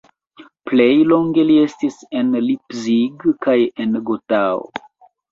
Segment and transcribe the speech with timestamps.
[0.67, 4.65] Plej longe li estis en Leipzig kaj en Gotao.